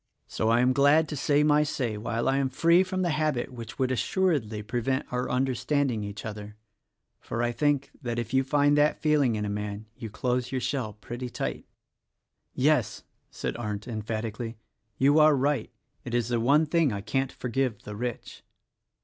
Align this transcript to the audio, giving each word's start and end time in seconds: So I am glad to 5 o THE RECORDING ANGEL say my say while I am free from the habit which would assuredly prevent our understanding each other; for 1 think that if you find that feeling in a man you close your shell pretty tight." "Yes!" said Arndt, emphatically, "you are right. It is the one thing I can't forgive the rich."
So 0.25 0.49
I 0.49 0.61
am 0.61 0.73
glad 0.73 1.07
to 1.09 1.15
5 1.15 1.21
o 1.21 1.27
THE 1.27 1.33
RECORDING 1.43 1.51
ANGEL 1.59 1.65
say 1.65 1.83
my 1.83 1.87
say 1.91 1.95
while 1.99 2.27
I 2.29 2.37
am 2.37 2.49
free 2.49 2.81
from 2.83 3.03
the 3.03 3.11
habit 3.11 3.53
which 3.53 3.77
would 3.77 3.91
assuredly 3.91 4.63
prevent 4.63 5.05
our 5.13 5.29
understanding 5.29 6.03
each 6.03 6.25
other; 6.25 6.55
for 7.19 7.37
1 7.37 7.53
think 7.53 7.91
that 8.01 8.17
if 8.17 8.33
you 8.33 8.43
find 8.43 8.75
that 8.79 8.99
feeling 8.99 9.35
in 9.35 9.45
a 9.45 9.49
man 9.51 9.85
you 9.95 10.09
close 10.09 10.51
your 10.51 10.59
shell 10.59 10.93
pretty 10.93 11.29
tight." 11.29 11.67
"Yes!" 12.55 13.03
said 13.29 13.55
Arndt, 13.57 13.87
emphatically, 13.87 14.57
"you 14.97 15.19
are 15.19 15.35
right. 15.35 15.69
It 16.03 16.15
is 16.15 16.29
the 16.29 16.39
one 16.39 16.65
thing 16.65 16.91
I 16.91 17.01
can't 17.01 17.31
forgive 17.31 17.83
the 17.83 17.95
rich." 17.95 18.41